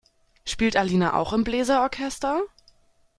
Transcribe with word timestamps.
Spielt 0.45 0.77
Alina 0.77 1.13
auch 1.13 1.31
im 1.31 1.43
Bläser-Orchester? 1.43 2.41